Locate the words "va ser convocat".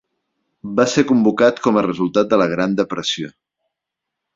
0.79-1.61